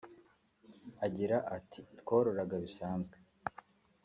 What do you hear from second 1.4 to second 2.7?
ati “Twororaga